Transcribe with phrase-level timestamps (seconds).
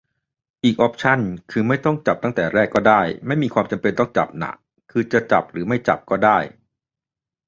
[0.61, 1.19] มีอีกออปชัน
[1.51, 4.53] คือไม่ต้องจับแต่แรกก็ได้ ไม่มีความจำเป็นต้องจับน่ะ
[4.91, 6.37] คือจะจับหรือไม่จับก็ได้